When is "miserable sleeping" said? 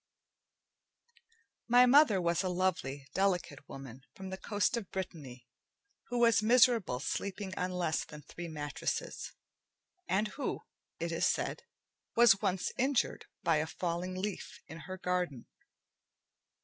6.41-7.53